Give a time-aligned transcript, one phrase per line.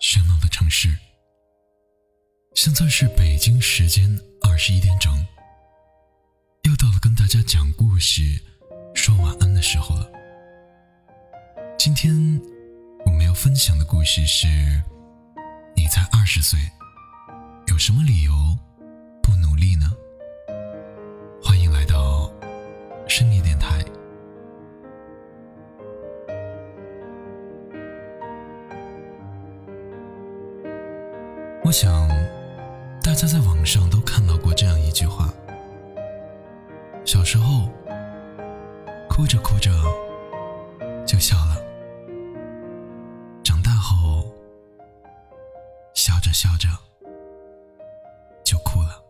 [0.00, 0.96] 喧闹的城市，
[2.54, 4.08] 现在是北京时间
[4.40, 5.12] 二十一点整，
[6.62, 8.22] 又到了跟大家讲故事、
[8.94, 10.10] 说晚安的时候了。
[11.78, 12.40] 今天
[13.04, 14.48] 我们要分享的故事是：
[15.76, 16.58] 你才二十岁，
[17.66, 18.32] 有什么理由
[19.22, 19.92] 不努力呢？
[31.62, 32.08] 我想，
[33.02, 35.32] 大家在网上都看到过这样一句话：
[37.04, 37.68] 小时候，
[39.08, 39.70] 哭着哭着
[41.06, 41.62] 就笑了；
[43.44, 44.24] 长大后，
[45.94, 46.68] 笑着笑着
[48.42, 49.00] 就哭了。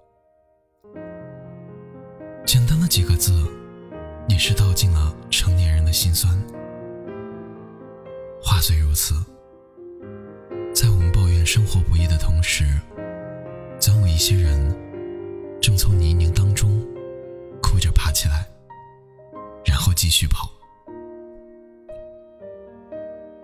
[2.45, 3.32] 简单的几个字，
[4.28, 6.37] 也是道尽了成年人的心酸。
[8.42, 9.14] 话虽如此。
[11.52, 12.65] 生活不易的同时，
[13.80, 14.73] 总有一些人
[15.60, 16.80] 正从泥泞当中
[17.60, 18.46] 哭着爬起来，
[19.65, 20.48] 然后继续跑。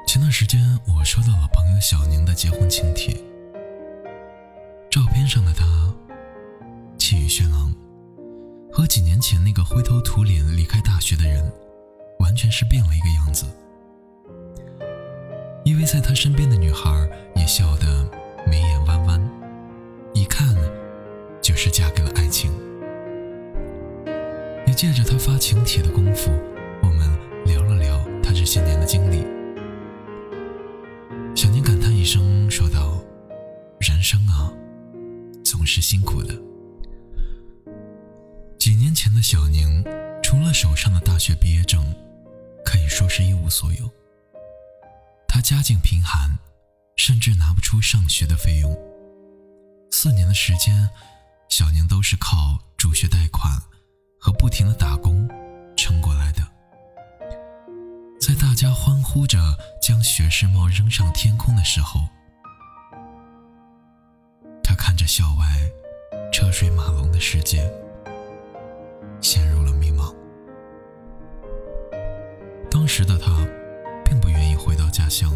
[0.06, 3.12] 前段时间，我收到了朋友小宁的结婚请帖，
[4.88, 5.92] 照片上的她
[6.96, 7.74] 气宇轩昂，
[8.70, 11.52] 和几年前那个灰头土脸离开大学的人，
[12.20, 13.46] 完全是变了一个样子。
[15.64, 16.88] 依偎在他身边的女孩
[17.46, 17.86] 笑得
[18.44, 19.30] 眉眼弯弯，
[20.12, 20.54] 一看
[21.40, 22.50] 就是嫁给了爱情。
[24.66, 26.32] 也借着他发请帖的功夫，
[26.82, 27.08] 我们
[27.46, 29.24] 聊了聊他这些年的经历。
[31.36, 33.00] 小宁感叹一声，说道
[33.78, 34.52] ：“人生啊，
[35.44, 36.34] 总是辛苦的。”
[38.58, 39.84] 几年前的小宁，
[40.20, 41.80] 除了手上的大学毕业证，
[42.64, 43.88] 可以说是一无所有。
[45.28, 46.28] 他家境贫寒，
[46.96, 48.76] 甚至拿不出上学的费用。
[49.90, 50.88] 四年的时间，
[51.48, 53.52] 小宁都是靠助学贷款
[54.18, 55.28] 和不停的打工
[55.76, 56.42] 撑过来的。
[58.20, 59.38] 在大家欢呼着
[59.80, 62.00] 将学士帽扔上天空的时候，
[64.62, 65.46] 他看着校外
[66.32, 67.70] 车水马龙的世界，
[69.20, 70.14] 陷入了迷茫。
[72.70, 73.46] 当时的他。
[74.08, 75.34] 并不愿意回到家乡，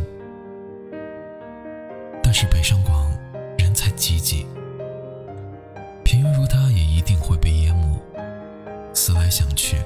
[2.41, 3.13] 是北上广
[3.59, 4.47] 人才济济，
[6.03, 8.03] 平庸如他也一定会被淹没。
[8.95, 9.77] 思来想去，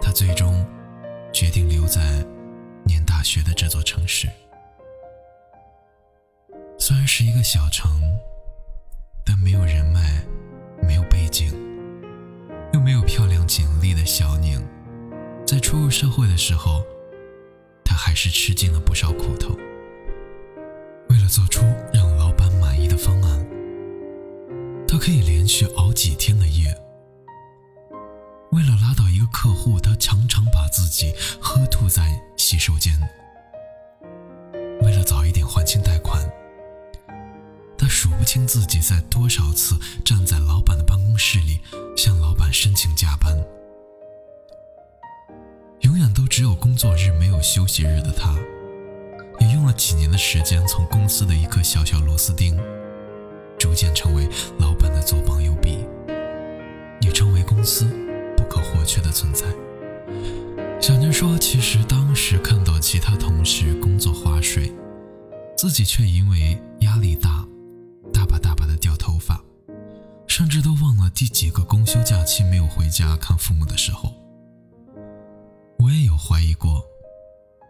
[0.00, 0.66] 他最终
[1.34, 2.00] 决定留在
[2.84, 4.26] 念大学的这座城市。
[6.78, 7.90] 虽然是一个小城，
[9.22, 10.24] 但没有人脉，
[10.82, 11.52] 没有背景，
[12.72, 14.66] 又没有漂亮简历的小宁，
[15.46, 16.82] 在初入社会的时候。
[17.84, 19.58] 他还是吃尽了不少苦头。
[21.30, 23.46] 做出让老板满意的方案，
[24.86, 26.74] 他可以连续熬几天的夜；
[28.50, 32.92] 为了拉到一个客户，他常常把自己喝吐在洗手间；
[34.82, 36.20] 为了早一点还清贷款，
[37.78, 41.60] 他数不清自己在多少次站在老板的办公室里
[41.96, 43.38] 向老板申请加班。
[45.82, 48.34] 永远都只有工作日没有休息日的他，
[49.60, 52.58] 用了几年的时间，从公司的一颗小小螺丝钉，
[53.58, 54.26] 逐渐成为
[54.58, 55.86] 老板的左膀右臂，
[57.02, 57.84] 也成为公司
[58.38, 59.44] 不可或缺的存在。
[60.80, 64.72] 小宁说：“其实当时看到其他同事工作划水，
[65.58, 67.46] 自己却因为压力大，
[68.14, 69.44] 大把大把的掉头发，
[70.26, 74.10] 甚至都忘了第几个公休假期没有回家看父母的时候。”
[75.78, 76.82] 我也有怀疑过，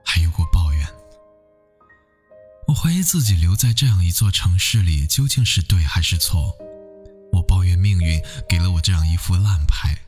[0.05, 0.87] 还有过抱怨。
[2.71, 6.57] 我怀疑自己留在这样一座城市里究竟是对还是错。
[7.33, 9.99] 我抱怨命运给了我这样一副烂牌，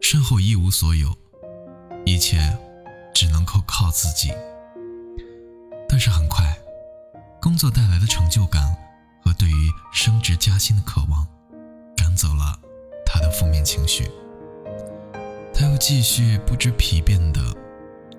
[0.00, 1.12] 身后一无所有，
[2.06, 2.56] 一切
[3.12, 4.32] 只能够靠自己。
[5.88, 6.56] 但是很快，
[7.40, 8.62] 工作带来的成就感
[9.24, 11.26] 和对于升职加薪的渴望，
[11.96, 12.60] 赶走了
[13.04, 14.08] 他的负面情绪。
[15.52, 17.40] 他又继续不知疲倦地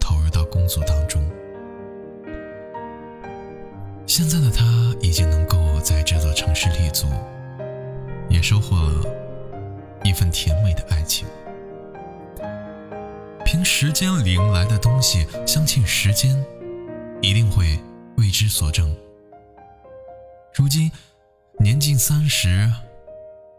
[0.02, 1.24] 投入到工作当中。
[4.16, 4.64] 现在的他
[5.02, 7.08] 已经能够在这座城市立足，
[8.30, 9.04] 也收获了
[10.04, 11.28] 一份甜美的爱情。
[13.44, 16.46] 凭时间领来的东西，相信时间
[17.24, 17.80] 一定会
[18.18, 18.96] 为之所证。
[20.54, 20.92] 如今
[21.58, 22.72] 年近三十。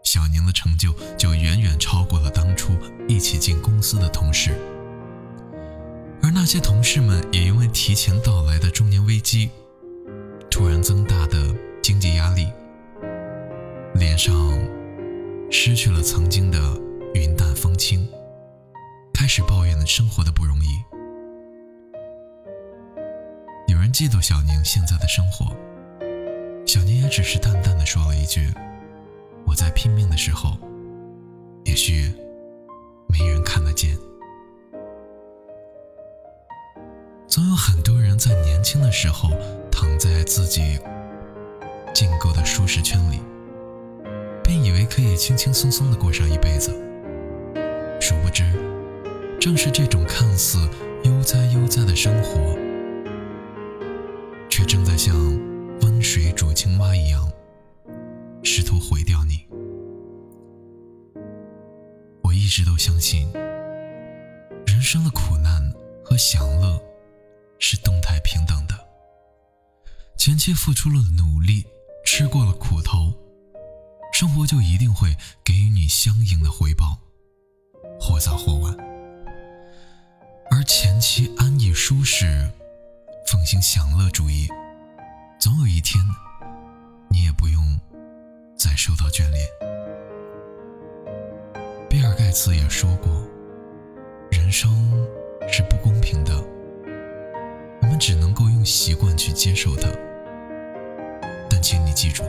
[0.03, 2.71] 小宁的成就就远远超过了当初
[3.09, 4.57] 一起进公司的同事，
[6.23, 9.49] 而那些同事们也因为提前到来的中年危机，
[10.55, 11.53] 突然增大的
[11.83, 12.47] 经济压力，
[13.93, 14.33] 脸上
[15.51, 16.57] 失去了曾经的
[17.13, 18.07] 云淡风轻，
[19.13, 20.67] 开始抱怨了生活的不容易。
[23.67, 25.53] 有人嫉妒小宁现在的生活，
[26.65, 28.49] 小宁也只是淡淡的说了一句
[29.45, 30.57] ：“我在拼命的时候，
[31.65, 32.15] 也许
[33.09, 33.93] 没人看得见。”
[37.27, 39.29] 总有很多人在年轻的时候
[39.97, 40.79] 在自己
[41.93, 43.19] 建构的舒适圈里，
[44.43, 46.71] 便以为可以轻轻松松的过上一辈子。
[47.99, 48.43] 殊不知，
[49.39, 50.57] 正是这种看似
[51.03, 52.57] 悠哉悠哉的生活，
[54.49, 55.15] 却正在像
[55.81, 57.29] 温水煮青蛙一样，
[58.43, 59.45] 试图毁掉你。
[62.21, 63.31] 我一直都相信，
[64.65, 66.79] 人生的苦难和享乐。
[67.57, 68.75] 是动态平等的，
[70.25, 71.63] 前期付出了努力，
[72.03, 73.13] 吃过了苦头，
[74.11, 76.97] 生活就一定会给予你相应的回报，
[77.99, 78.75] 或早或晚。
[80.49, 82.49] 而前期安逸舒适，
[83.27, 84.47] 奉行享乐主义，
[85.39, 86.03] 总有一天，
[87.11, 87.79] 你也不用
[88.57, 89.47] 再受到眷恋。
[91.87, 93.11] 比尔盖茨也说过，
[94.31, 94.73] 人生
[95.47, 96.35] 是不公平的。
[97.83, 99.87] 我们只能够用习惯去接受它，
[101.65, 102.21] 请你记住，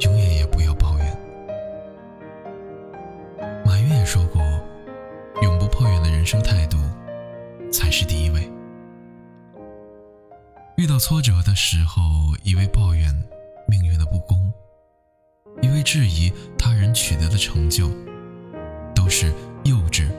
[0.00, 1.18] 永远也不要抱怨。
[3.64, 4.42] 马云也说过，
[5.40, 6.76] 永不抱怨的人生态度
[7.72, 8.46] 才是第一位。
[10.76, 12.02] 遇到挫折的时候，
[12.42, 13.10] 一味抱怨
[13.66, 14.52] 命运的不公，
[15.62, 17.88] 一味质疑他人取得的成就，
[18.94, 19.32] 都是
[19.64, 20.10] 幼稚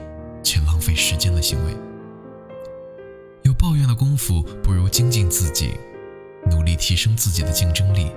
[0.42, 1.72] 且浪费时间的行为。
[3.44, 5.70] 有抱怨的功夫，不如精进自己，
[6.76, 8.10] 提升自己的竞争力，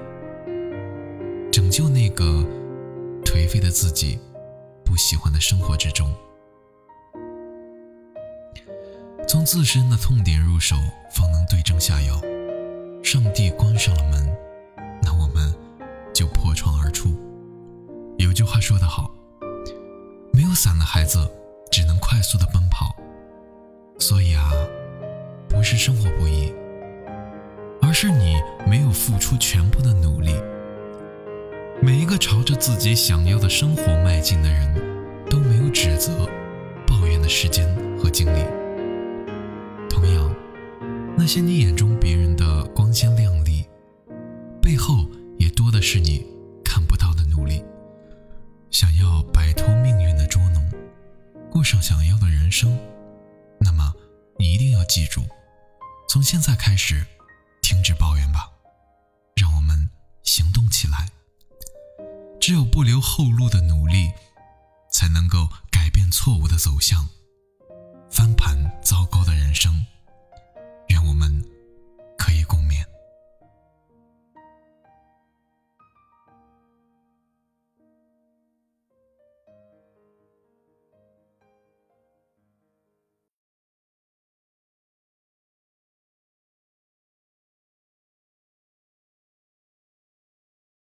[1.51, 2.45] 拯救那个
[3.23, 4.19] 颓废的自己，
[4.85, 6.13] 不喜欢的生活之中。
[9.27, 10.75] 从自身的痛点入手，
[11.11, 12.21] 方能对症下药。
[13.03, 14.27] 上帝关上了门，
[15.01, 15.53] 那我们
[16.13, 17.15] 就破窗而出。
[18.17, 19.09] 有句话说得好
[20.33, 21.19] ：“没有伞的孩子，
[21.71, 22.95] 只能快速的奔跑。”
[23.97, 24.51] 所以啊。
[25.51, 26.53] 不是生活不易，
[27.89, 28.35] 而是你
[28.67, 30.35] 没有付出全部的努力。
[31.81, 34.75] 每一个朝着自己想要的生活迈进的人，
[35.27, 36.29] 都没有指责、
[36.85, 38.45] 抱怨的时间和精力。
[39.89, 40.35] 同样，
[41.17, 43.65] 那些你眼中别人的光鲜亮丽，
[44.61, 45.07] 背后
[45.39, 46.23] 也多的是你
[46.63, 47.65] 看不到的努力。
[48.69, 50.63] 想要摆脱命运的捉弄，
[51.49, 52.77] 过上想要的人生，
[53.59, 53.91] 那么
[54.37, 55.23] 你一定要记住。
[56.07, 57.03] 从现在开始，
[62.49, 64.11] 只有不留后路的努力，
[64.91, 67.07] 才能够改变错误的走向，
[68.09, 69.85] 翻盘糟糕的人生。
[70.87, 71.58] 愿我们。